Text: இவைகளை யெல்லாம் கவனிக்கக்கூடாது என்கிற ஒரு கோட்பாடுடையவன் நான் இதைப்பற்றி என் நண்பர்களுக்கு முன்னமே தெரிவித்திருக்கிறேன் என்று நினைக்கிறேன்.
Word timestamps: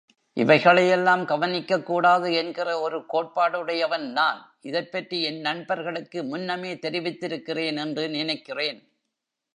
இவைகளை 0.37 0.83
யெல்லாம் 0.89 1.23
கவனிக்கக்கூடாது 1.25 2.33
என்கிற 2.33 2.79
ஒரு 2.79 3.05
கோட்பாடுடையவன் 3.13 4.07
நான் 4.11 4.39
இதைப்பற்றி 4.61 5.19
என் 5.23 5.39
நண்பர்களுக்கு 5.39 6.23
முன்னமே 6.23 6.73
தெரிவித்திருக்கிறேன் 6.75 7.77
என்று 7.77 8.09
நினைக்கிறேன். 8.09 8.81